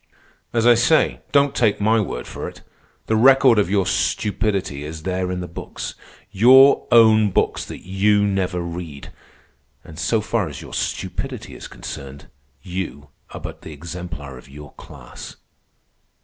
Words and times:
As 0.51 0.65
I 0.65 0.73
say, 0.73 1.21
don't 1.31 1.53
take 1.53 1.79
my 1.79 1.99
word 1.99 2.25
for 2.25 2.47
it. 2.47 2.63
The 3.05 3.15
record 3.15 3.59
of 3.59 3.69
your 3.69 3.85
stupidity 3.85 4.83
is 4.83 5.03
there 5.03 5.29
in 5.31 5.41
the 5.41 5.47
books, 5.47 5.93
your 6.31 6.87
own 6.91 7.29
books 7.29 7.63
that 7.65 7.85
you 7.85 8.23
never 8.25 8.61
read. 8.61 9.13
And 9.83 9.99
so 9.99 10.19
far 10.19 10.49
as 10.49 10.59
your 10.59 10.73
stupidity 10.73 11.53
is 11.53 11.67
concerned, 11.67 12.29
you 12.63 13.09
are 13.29 13.39
but 13.39 13.61
the 13.61 13.73
exemplar 13.73 14.39
of 14.39 14.49
your 14.49 14.73
class. 14.73 15.35